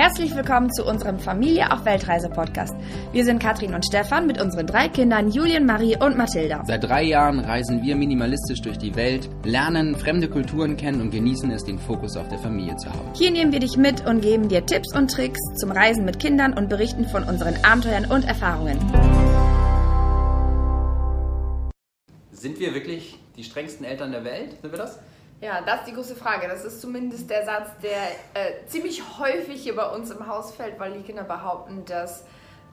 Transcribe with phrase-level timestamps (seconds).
[0.00, 2.74] Herzlich willkommen zu unserem Familie auf Weltreise Podcast.
[3.12, 6.64] Wir sind Katrin und Stefan mit unseren drei Kindern Julien, Marie und Mathilda.
[6.66, 11.50] Seit drei Jahren reisen wir minimalistisch durch die Welt, lernen fremde Kulturen kennen und genießen
[11.50, 13.10] es, den Fokus auf der Familie zu haben.
[13.12, 16.54] Hier nehmen wir dich mit und geben dir Tipps und Tricks zum Reisen mit Kindern
[16.54, 18.78] und berichten von unseren Abenteuern und Erfahrungen.
[22.32, 24.52] Sind wir wirklich die strengsten Eltern der Welt?
[24.62, 24.98] Sind wir das?
[25.40, 26.48] Ja, das ist die große Frage.
[26.48, 30.78] Das ist zumindest der Satz, der äh, ziemlich häufig hier bei uns im Haus fällt,
[30.78, 32.24] weil die Kinder behaupten, dass,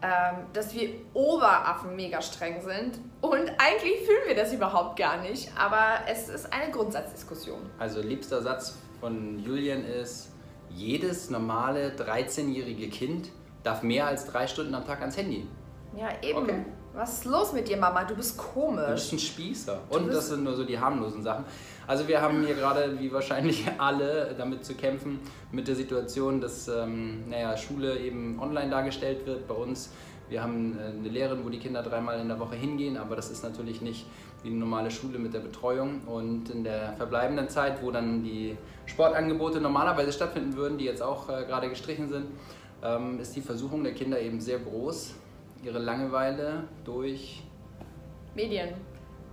[0.02, 3.00] ähm, dass wir Oberaffen mega streng sind.
[3.22, 5.50] Und eigentlich fühlen wir das überhaupt gar nicht.
[5.58, 7.70] Aber es ist eine Grundsatzdiskussion.
[7.80, 10.32] Also liebster Satz von Julian ist,
[10.70, 13.30] jedes normale 13-jährige Kind
[13.64, 15.48] darf mehr als drei Stunden am Tag ans Handy.
[15.96, 16.40] Ja, eben.
[16.40, 16.66] Okay.
[16.98, 18.04] Was ist los mit dir, Mama?
[18.06, 18.88] Du bist komisch.
[18.88, 19.82] Du bist ein Spießer.
[19.90, 21.46] Und das sind nur so die harmlosen Sachen.
[21.86, 25.20] Also wir haben hier gerade, wie wahrscheinlich alle, damit zu kämpfen,
[25.52, 29.92] mit der Situation, dass ähm, naja, Schule eben online dargestellt wird bei uns.
[30.28, 33.30] Wir haben äh, eine Lehrerin, wo die Kinder dreimal in der Woche hingehen, aber das
[33.30, 34.08] ist natürlich nicht
[34.42, 36.02] wie eine normale Schule mit der Betreuung.
[36.08, 41.30] Und in der verbleibenden Zeit, wo dann die Sportangebote normalerweise stattfinden würden, die jetzt auch
[41.30, 42.26] äh, gerade gestrichen sind,
[42.82, 45.14] ähm, ist die Versuchung der Kinder eben sehr groß,
[45.68, 47.44] ihre Langeweile durch
[48.36, 48.70] Medien,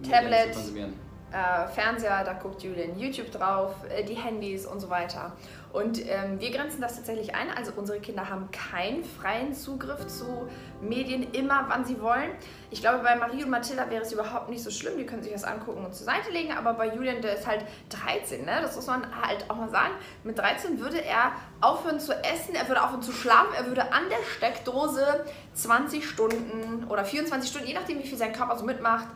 [0.00, 1.03] Medien Tablet, zu konsumieren.
[1.34, 5.32] Äh, Fernseher, da guckt Julian YouTube drauf, äh, die Handys und so weiter.
[5.72, 7.48] Und ähm, wir grenzen das tatsächlich ein.
[7.50, 10.48] Also unsere Kinder haben keinen freien Zugriff zu
[10.80, 12.30] Medien immer, wann sie wollen.
[12.70, 14.96] Ich glaube, bei Marie und Mathilda wäre es überhaupt nicht so schlimm.
[14.96, 16.52] Die können sich das angucken und zur Seite legen.
[16.52, 18.60] Aber bei Julian, der ist halt 13, ne?
[18.62, 19.94] das muss man halt auch mal sagen.
[20.22, 24.08] Mit 13 würde er aufhören zu essen, er würde aufhören zu schlafen, er würde an
[24.08, 29.08] der Steckdose 20 Stunden oder 24 Stunden, je nachdem, wie viel sein Körper so mitmacht,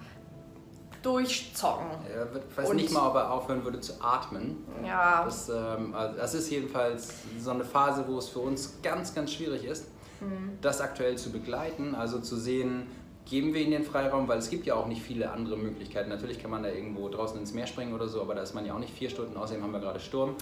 [1.02, 1.86] durchzocken.
[2.14, 4.64] Er wird, weiß Und- nicht mal, ob er aufhören würde zu atmen.
[4.84, 5.24] Ja.
[5.24, 9.32] Das, ähm, also das ist jedenfalls so eine Phase, wo es für uns ganz, ganz
[9.32, 9.86] schwierig ist,
[10.20, 10.58] Mhm.
[10.60, 11.94] das aktuell zu begleiten.
[11.94, 12.86] Also zu sehen,
[13.24, 16.08] geben wir ihnen den Freiraum, weil es gibt ja auch nicht viele andere Möglichkeiten.
[16.08, 18.64] Natürlich kann man da irgendwo draußen ins Meer springen oder so, aber da ist man
[18.66, 19.37] ja auch nicht vier Stunden.
[19.37, 20.34] Außerdem haben wir gerade Sturm.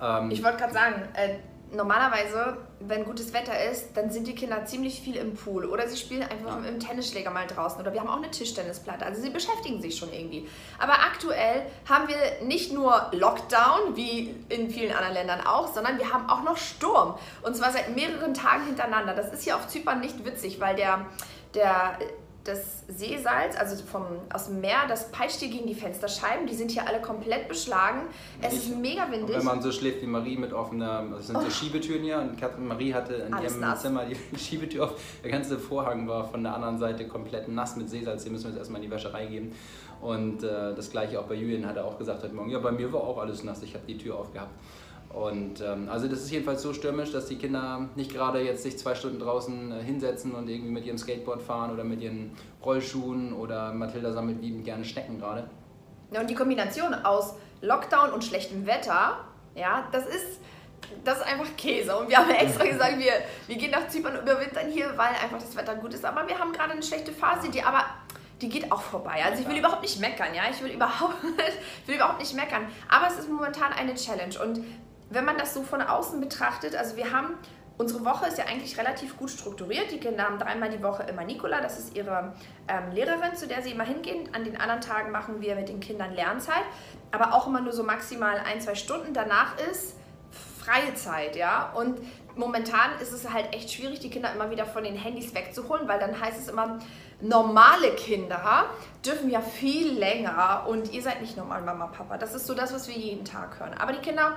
[0.00, 1.36] Ähm, Ich wollte gerade sagen, äh,
[1.74, 5.96] normalerweise, wenn gutes Wetter ist, dann sind die Kinder ziemlich viel im Pool oder sie
[5.96, 9.04] spielen einfach mit dem Tennisschläger mal draußen oder wir haben auch eine Tischtennisplatte.
[9.06, 10.48] Also sie beschäftigen sich schon irgendwie.
[10.78, 16.12] Aber aktuell haben wir nicht nur Lockdown, wie in vielen anderen Ländern auch, sondern wir
[16.12, 17.18] haben auch noch Sturm.
[17.42, 19.14] Und zwar seit mehreren Tagen hintereinander.
[19.14, 21.06] Das ist hier auf Zypern nicht witzig, weil der,
[21.54, 21.98] der
[22.44, 26.46] das Seesalz, also vom, aus dem Meer, das peitscht hier gegen die Fensterscheiben.
[26.46, 28.02] Die sind hier alle komplett beschlagen.
[28.40, 29.36] Es ist mega und windig.
[29.36, 32.66] wenn man so schläft wie Marie mit offener, das sind so Schiebetüren hier und Katrin
[32.66, 33.36] Marie hatte in Oh.
[33.36, 33.82] Alles ihrem nass.
[33.82, 35.00] Zimmer die Schiebetür auf.
[35.22, 38.24] Der ganze Vorhang war von der anderen Seite komplett nass mit Seesalz.
[38.24, 39.52] Den müssen wir jetzt erstmal in die Wäscherei geben.
[40.00, 42.50] Und äh, das gleiche auch bei Julian hat er auch gesagt heute Morgen.
[42.50, 43.62] Ja, bei mir war auch alles nass.
[43.62, 44.50] Ich habe die Tür aufgehabt.
[45.12, 48.78] Und ähm, also das ist jedenfalls so stürmisch, dass die Kinder nicht gerade jetzt sich
[48.78, 52.34] zwei Stunden draußen äh, hinsetzen und irgendwie mit ihrem Skateboard fahren oder mit ihren
[52.64, 55.50] Rollschuhen oder Mathilda sammelt liebend gerne Schnecken gerade.
[56.12, 59.18] Ja, und die Kombination aus Lockdown und schlechtem Wetter,
[59.54, 60.40] ja, das ist,
[61.04, 61.94] das ist einfach Käse.
[61.96, 63.12] Und wir haben extra gesagt, wir,
[63.46, 66.06] wir gehen nach Zypern und überwintern hier, weil einfach das Wetter gut ist.
[66.06, 67.84] Aber wir haben gerade eine schlechte Phase, die aber,
[68.40, 69.22] die geht auch vorbei.
[69.24, 71.16] Also ich will überhaupt nicht meckern, ja, ich will überhaupt,
[71.82, 72.66] ich will überhaupt nicht meckern.
[72.88, 74.38] Aber es ist momentan eine Challenge.
[74.42, 74.64] Und
[75.14, 77.34] wenn man das so von außen betrachtet, also wir haben
[77.78, 79.90] Unsere Woche ist ja eigentlich relativ gut strukturiert.
[79.90, 82.32] Die Kinder haben dreimal die Woche immer Nikola, das ist ihre
[82.68, 84.28] ähm, Lehrerin, zu der sie immer hingehen.
[84.34, 86.62] An den anderen Tagen machen wir mit den Kindern Lernzeit,
[87.10, 89.14] aber auch immer nur so maximal ein, zwei Stunden.
[89.14, 89.96] Danach ist
[90.60, 91.72] freie Zeit, ja.
[91.74, 91.98] Und
[92.36, 95.98] momentan ist es halt echt schwierig, die Kinder immer wieder von den Handys wegzuholen, weil
[95.98, 96.78] dann heißt es immer,
[97.20, 98.66] normale Kinder
[99.04, 102.18] dürfen ja viel länger und ihr seid nicht normal, Mama, Papa.
[102.18, 103.74] Das ist so das, was wir jeden Tag hören.
[103.74, 104.36] Aber die Kinder,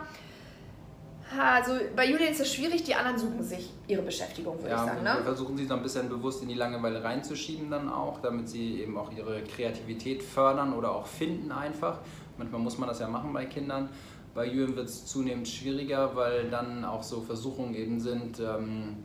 [1.38, 4.92] also bei Julian ist es schwierig, die anderen suchen sich ihre Beschäftigung, würde Ja, ich
[4.92, 5.04] sagen.
[5.04, 5.24] wir Ne?
[5.24, 8.98] versuchen sie so ein bisschen bewusst in die Langeweile reinzuschieben dann auch, damit sie eben
[8.98, 12.00] auch ihre Kreativität fördern oder auch finden einfach.
[12.38, 13.90] Manchmal muss man das ja machen bei Kindern.
[14.34, 18.98] Bei Julian wird es zunehmend schwieriger, weil dann auch so Versuchungen eben sind, ähm,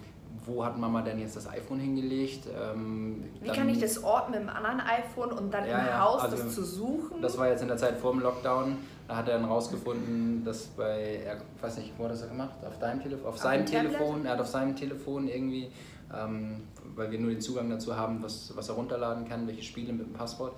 [0.44, 2.46] wo hat Mama denn jetzt das iPhone hingelegt?
[2.48, 6.22] Ähm, Wie kann ich das orten mit einem anderen iPhone und dann Ja, im Haus
[6.22, 7.20] also das zu suchen?
[7.22, 8.76] Das war jetzt in der Zeit vor dem Lockdown.
[9.10, 12.54] Da hat er dann rausgefunden, dass bei, er weiß nicht, wo hat er das gemacht?
[12.64, 13.26] Auf deinem Telefon?
[13.26, 13.92] Auf, seinem dem Tablet?
[13.96, 14.24] Telefon?
[14.24, 15.72] Er hat auf seinem Telefon irgendwie,
[16.16, 16.62] ähm,
[16.94, 20.06] weil wir nur den Zugang dazu haben, was, was er runterladen kann, welche Spiele mit
[20.06, 20.56] dem Passwort.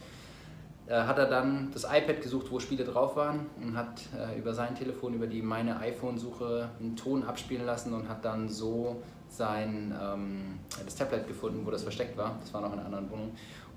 [0.86, 4.52] Äh, hat er dann das iPad gesucht, wo Spiele drauf waren und hat äh, über
[4.52, 9.00] sein Telefon, über die meine iPhone-Suche einen Ton abspielen lassen und hat dann so
[9.30, 12.36] sein ähm, das Tablet gefunden, wo das versteckt war.
[12.38, 13.30] Das war noch in einer anderen Wohnung.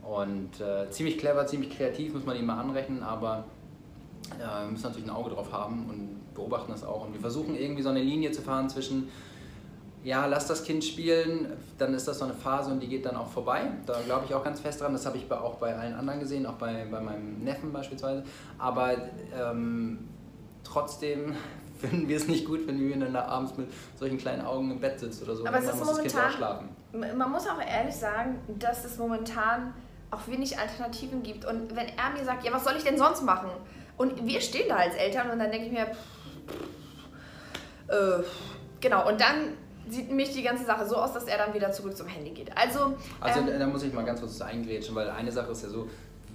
[0.03, 3.45] Und äh, ziemlich clever, ziemlich kreativ, muss man ihm mal anrechnen, aber
[4.39, 7.05] äh, wir müssen natürlich ein Auge drauf haben und beobachten das auch.
[7.05, 9.09] Und wir versuchen irgendwie so eine Linie zu fahren zwischen
[10.05, 13.15] ja, lass das Kind spielen, dann ist das so eine Phase und die geht dann
[13.15, 13.71] auch vorbei.
[13.87, 14.93] Da glaube ich auch ganz fest dran.
[14.93, 18.23] Das habe ich auch bei allen anderen gesehen, auch bei, bei meinem Neffen beispielsweise.
[18.59, 18.93] Aber
[19.35, 20.07] ähm,
[20.63, 21.35] trotzdem
[21.81, 23.67] finden wir es nicht gut, wenn Julian dann abends mit
[23.97, 25.43] solchen kleinen Augen im Bett sitzt oder so.
[25.43, 26.69] Aber es ist momentan,
[27.17, 29.73] man muss auch ehrlich sagen, dass es momentan
[30.11, 31.45] auch wenig Alternativen gibt.
[31.45, 33.49] Und wenn er mir sagt, ja, was soll ich denn sonst machen?
[33.97, 35.87] Und wir stehen da als Eltern und dann denke ich mir,
[37.87, 38.23] äh,
[38.81, 39.53] genau, und dann
[39.87, 42.55] sieht nämlich die ganze Sache so aus, dass er dann wieder zurück zum Handy geht.
[42.57, 45.69] Also, also ähm, da muss ich mal ganz kurz eingrätschen, weil eine Sache ist ja
[45.69, 45.87] so,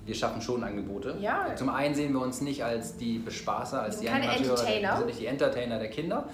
[0.06, 1.16] wir schaffen schon Angebote.
[1.20, 1.54] Ja.
[1.56, 5.20] Zum einen sehen wir uns nicht als die Bespaßer, als die Animateure, wir sind nicht
[5.20, 6.28] die Entertainer der Kinder.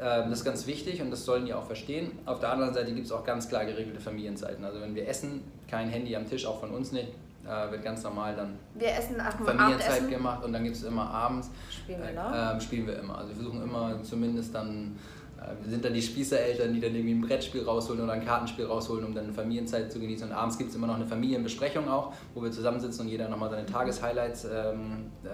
[0.00, 2.12] Ähm, das ist ganz wichtig und das sollen die auch verstehen.
[2.26, 4.64] Auf der anderen Seite gibt es auch ganz klar geregelte Familienzeiten.
[4.64, 7.08] Also wenn wir essen, kein Handy am Tisch, auch von uns nicht,
[7.46, 10.10] äh, wird ganz normal dann wir essen Familienzeit Abendessen.
[10.10, 11.50] gemacht und dann gibt es immer abends.
[11.70, 13.18] Spielen wir, äh, äh, spielen wir immer.
[13.18, 14.98] Also wir versuchen immer zumindest dann
[15.38, 18.66] äh, wir sind dann die Spießereltern, die dann irgendwie ein Brettspiel rausholen oder ein Kartenspiel
[18.66, 20.28] rausholen, um dann eine Familienzeit zu genießen.
[20.28, 23.50] Und abends gibt es immer noch eine Familienbesprechung auch, wo wir zusammensitzen und jeder nochmal
[23.50, 25.28] seine Tageshighlights ähm, äh,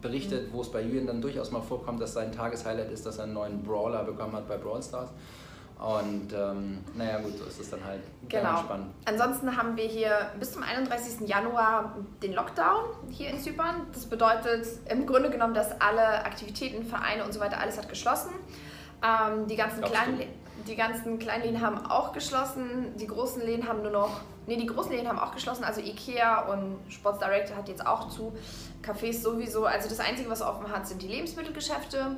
[0.00, 0.56] berichtet, mhm.
[0.56, 3.34] wo es bei Julian dann durchaus mal vorkommt, dass sein Tageshighlight ist, dass er einen
[3.34, 5.10] neuen Brawler bekommen hat bei Brawl Stars.
[5.78, 8.58] Und ähm, naja, gut, so ist es dann halt genau.
[8.58, 8.92] spannend.
[9.04, 10.10] Ansonsten haben wir hier
[10.40, 11.28] bis zum 31.
[11.28, 13.86] Januar den Lockdown hier in Zypern.
[13.92, 18.30] Das bedeutet im Grunde genommen, dass alle Aktivitäten, Vereine und so weiter, alles hat geschlossen.
[19.04, 20.22] Ähm, die, ganzen kleinen,
[20.66, 22.96] die ganzen kleinen Läden haben auch geschlossen.
[22.96, 24.20] Die großen Läden haben nur noch.
[24.48, 25.62] Ne, die großen Läden haben auch geschlossen.
[25.62, 28.32] Also Ikea und Sports Direct hat jetzt auch zu.
[28.82, 29.64] Cafés sowieso.
[29.64, 32.16] Also das Einzige, was offen hat, sind die Lebensmittelgeschäfte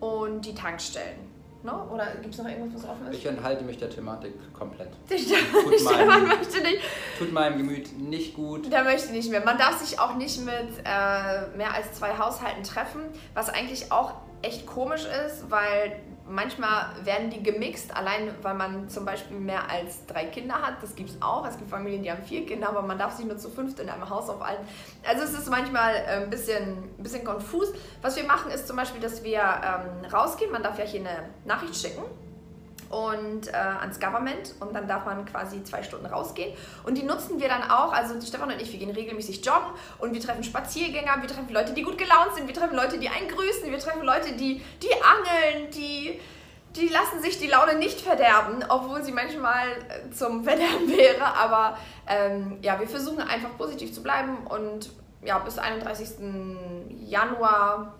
[0.00, 1.33] und die Tankstellen.
[1.64, 1.88] No?
[1.90, 3.16] Oder gibt es noch irgendwas, was offen ist?
[3.16, 4.90] Ich enthalte mich der Thematik komplett.
[5.08, 6.80] tut, meinem, möchte nicht.
[7.18, 8.70] tut meinem Gemüt nicht gut.
[8.70, 9.42] Der möchte nicht mehr.
[9.42, 13.00] Man darf sich auch nicht mit äh, mehr als zwei Haushalten treffen,
[13.32, 14.12] was eigentlich auch
[14.42, 15.96] echt komisch ist, weil
[16.28, 20.82] manchmal werden die gemixt, allein weil man zum Beispiel mehr als drei Kinder hat.
[20.82, 21.46] Das gibt es auch.
[21.46, 23.88] Es gibt Familien, die haben vier Kinder, aber man darf sich nur zu fünft in
[23.88, 24.66] einem Haus aufhalten.
[25.06, 27.68] Also es ist manchmal äh, ein bisschen, ein bisschen konfus.
[28.02, 30.50] Was wir machen, ist zum Beispiel, dass wir ähm, rausgehen.
[30.50, 32.02] Man darf ja hier eine Nachricht schicken
[32.90, 36.54] und äh, ans Government und dann darf man quasi zwei Stunden rausgehen.
[36.84, 40.12] Und die nutzen wir dann auch, also Stefan und ich, wir gehen regelmäßig joggen und
[40.12, 43.28] wir treffen Spaziergänger, wir treffen Leute, die gut gelaunt sind, wir treffen Leute, die einen
[43.28, 46.20] grüßen, wir treffen Leute, die, die angeln, die,
[46.76, 51.24] die lassen sich die Laune nicht verderben, obwohl sie manchmal äh, zum Verderben wäre.
[51.24, 54.90] Aber ähm, ja, wir versuchen einfach positiv zu bleiben und
[55.22, 56.08] ja, bis 31.
[57.06, 57.94] Januar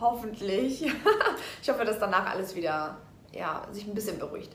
[0.00, 0.84] hoffentlich.
[1.62, 2.98] ich hoffe, dass danach alles wieder
[3.34, 4.54] ja, sich ein bisschen beruhigt.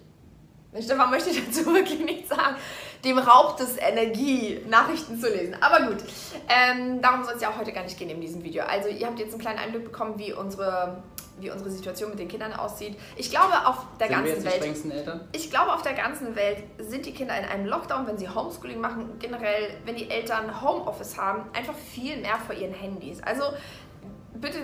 [0.79, 2.55] Stefan möchte dazu wirklich nichts sagen.
[3.03, 5.55] Dem raubt es Energie, Nachrichten zu lesen.
[5.61, 6.03] Aber gut,
[6.47, 8.63] ähm, darum soll es ja auch heute gar nicht gehen in diesem Video.
[8.65, 11.01] Also ihr habt jetzt einen kleinen Einblick bekommen, wie unsere,
[11.39, 12.99] wie unsere Situation mit den Kindern aussieht.
[13.15, 15.21] Ich glaube, auf der sind ganzen Welt.
[15.31, 18.79] Ich glaube, auf der ganzen Welt sind die Kinder in einem Lockdown, wenn sie Homeschooling
[18.79, 23.23] machen, generell, wenn die Eltern Homeoffice haben, einfach viel mehr vor ihren Handys.
[23.23, 23.43] Also
[24.35, 24.59] bitte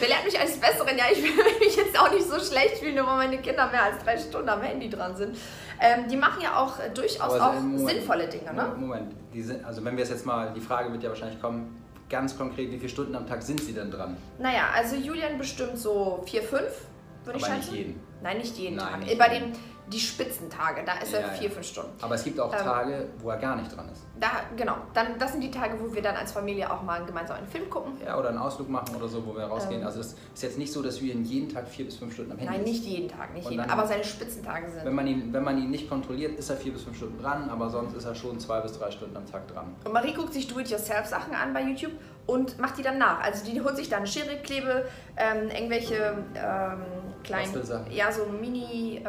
[0.00, 0.96] belehrt mich als Besseren.
[0.96, 3.84] Ja, ich will mich jetzt auch nicht so schlecht fühlen, nur weil meine Kinder mehr
[3.84, 5.36] als drei Stunden am Handy dran sind.
[5.80, 8.74] Ähm, die machen ja auch äh, durchaus also, auch Moment, sinnvolle Dinge, ne?
[8.76, 12.36] Moment, sind, also wenn wir es jetzt mal, die Frage wird ja wahrscheinlich kommen, ganz
[12.36, 14.16] konkret, wie viele Stunden am Tag sind sie denn dran?
[14.38, 16.86] Naja, also Julian bestimmt so vier, fünf,
[17.24, 17.58] würde ich schätzen.
[17.58, 18.00] nicht jeden.
[18.22, 18.98] Nein, nicht jeden Nein, Tag.
[19.00, 19.52] Nicht Bei jeden.
[19.52, 19.60] dem
[19.92, 21.54] die Spitzentage, da ist ja, er vier, ja.
[21.54, 21.90] fünf Stunden.
[22.00, 24.02] Aber es gibt auch ähm, Tage, wo er gar nicht dran ist.
[24.20, 27.38] Da, genau, dann, das sind die Tage, wo wir dann als Familie auch mal gemeinsam
[27.38, 27.92] einen Film gucken.
[28.04, 29.80] Ja, oder einen Ausflug machen oder so, wo wir rausgehen.
[29.80, 32.12] Ähm, also es ist jetzt nicht so, dass wir ihn jeden Tag vier bis fünf
[32.14, 34.84] Stunden am Handy Nein, nicht jeden Tag, nicht jeden, aber seine Spitzentage sind.
[34.84, 37.48] Wenn man, ihn, wenn man ihn nicht kontrolliert, ist er vier bis fünf Stunden dran,
[37.48, 39.74] aber sonst ist er schon zwei bis drei Stunden am Tag dran.
[39.84, 41.92] Und Marie guckt sich Do-it-yourself-Sachen an bei YouTube
[42.26, 43.20] und macht die dann nach.
[43.20, 46.82] Also die holt sich dann Schere, Klebe, ähm, irgendwelche ähm,
[47.22, 47.52] kleinen,
[47.90, 49.02] ja so Mini...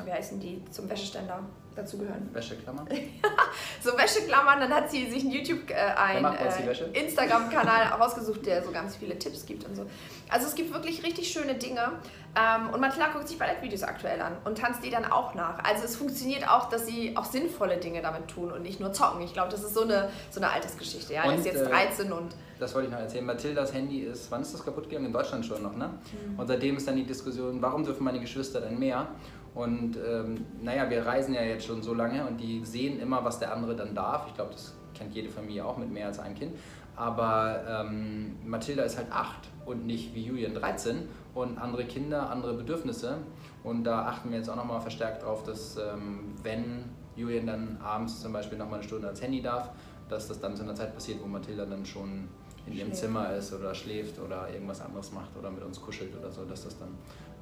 [0.00, 1.40] Ähm, wie heißen die, zum Wäscheständer
[1.74, 2.28] dazugehören.
[2.32, 2.86] Wäscheklammern?
[3.82, 8.70] so Wäscheklammern, dann hat sie sich ein YouTube, äh, ein äh, Instagram-Kanal ausgesucht, der so
[8.70, 9.86] ganz viele Tipps gibt und so.
[10.28, 11.92] Also es gibt wirklich richtig schöne Dinge.
[12.36, 15.64] Ähm, und Matilda guckt sich Ballettvideos aktuell an und tanzt die dann auch nach.
[15.64, 19.20] Also es funktioniert auch, dass sie auch sinnvolle Dinge damit tun und nicht nur zocken.
[19.22, 21.14] Ich glaube, das ist so eine, so eine Altersgeschichte.
[21.14, 23.24] Ja, er ist jetzt 13 äh, und das wollte ich noch erzählen.
[23.24, 25.06] Mathildas Handy ist, wann ist das kaputt gegangen?
[25.06, 25.88] In Deutschland schon noch, ne?
[25.88, 26.38] Mhm.
[26.38, 29.08] Und seitdem ist dann die Diskussion, warum dürfen meine Geschwister denn mehr?
[29.54, 33.38] Und ähm, naja, wir reisen ja jetzt schon so lange und die sehen immer, was
[33.38, 34.26] der andere dann darf.
[34.28, 36.56] Ich glaube, das kennt jede Familie auch mit mehr als einem Kind.
[36.96, 42.54] Aber ähm, Mathilda ist halt 8 und nicht wie Julian 13 und andere Kinder, andere
[42.54, 43.18] Bedürfnisse.
[43.64, 46.84] Und da achten wir jetzt auch nochmal verstärkt drauf, dass ähm, wenn
[47.16, 49.70] Julian dann abends zum Beispiel nochmal eine Stunde ans Handy darf,
[50.08, 52.28] dass das dann zu einer Zeit passiert, wo Mathilda dann schon
[52.66, 53.00] in ihrem schläft.
[53.00, 56.64] Zimmer ist oder schläft oder irgendwas anderes macht oder mit uns kuschelt oder so, dass
[56.64, 56.90] das dann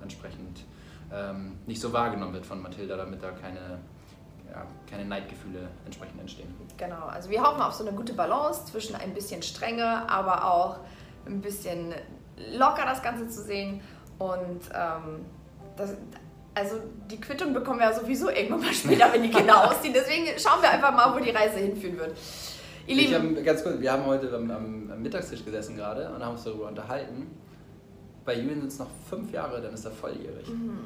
[0.02, 0.64] entsprechend
[1.12, 3.78] ähm, nicht so wahrgenommen wird von Mathilda, damit da keine,
[4.50, 6.54] ja, keine Neidgefühle entsprechend entstehen.
[6.76, 10.80] Genau, also wir hoffen auf so eine gute Balance zwischen ein bisschen Strenge, aber auch
[11.26, 11.94] ein bisschen
[12.56, 13.80] locker das Ganze zu sehen.
[14.18, 15.24] Und ähm,
[15.76, 15.94] das,
[16.54, 16.76] also
[17.10, 19.94] die Quittung bekommen wir ja sowieso irgendwann mal später, wenn die Kinder ausziehen.
[19.94, 22.16] Deswegen schauen wir einfach mal, wo die Reise hinführen wird.
[22.86, 26.24] Ihr Lieben, hab, ganz kurz, wir haben heute am, am, am Mittagstisch gesessen gerade und
[26.24, 27.26] haben uns darüber unterhalten.
[28.28, 30.46] Bei Julian sind es noch fünf Jahre, dann ist er volljährig.
[30.48, 30.78] Mhm.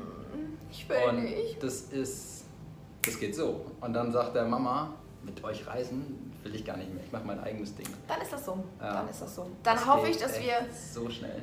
[0.71, 1.61] Ich will und nicht.
[1.61, 2.45] Das ist,
[3.05, 3.67] das geht so.
[3.81, 4.95] Und dann sagt der Mama,
[5.25, 7.03] mit euch reisen will ich gar nicht mehr.
[7.05, 7.89] Ich mache mein eigenes Ding.
[8.07, 8.63] Dann ist das so.
[8.81, 8.93] Ja.
[8.93, 9.49] Dann ist das so.
[9.65, 11.43] Dann das hoffe ich, dass wir so schnell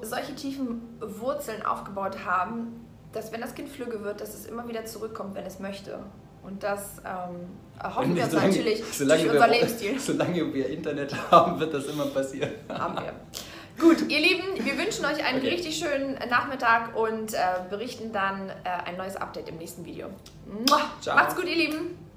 [0.00, 4.86] solche tiefen Wurzeln aufgebaut haben, dass wenn das Kind flügge wird, dass es immer wieder
[4.86, 5.98] zurückkommt, wenn es möchte.
[6.42, 7.50] Und das ähm,
[7.94, 9.98] hoffen wir uns solange, natürlich solange durch unser Lebensstil.
[10.00, 12.52] Solange wir Internet haben, wird das immer passieren.
[12.68, 13.12] Haben wir.
[13.78, 15.50] Gut, ihr Lieben, wir wünschen euch einen okay.
[15.50, 20.08] richtig schönen Nachmittag und äh, berichten dann äh, ein neues Update im nächsten Video.
[21.00, 21.16] Ciao.
[21.16, 22.09] Macht's gut, ihr Lieben.